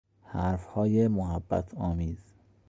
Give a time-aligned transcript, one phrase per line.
[0.23, 2.33] حرفهای محبتآمیز